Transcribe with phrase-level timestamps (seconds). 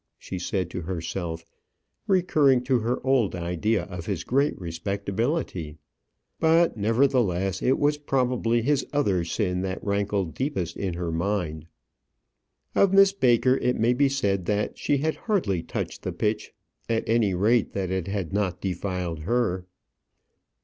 [0.17, 1.45] she said to herself,
[2.07, 5.77] recurring to her old idea of his great respectability.
[6.39, 11.67] But, nevertheless, it was probably his other sin that rankled deepest in her mind.
[12.73, 16.51] Of Miss Baker it may be said that she had hardly touched the pitch;
[16.89, 19.67] at any rate, that it had not defiled her.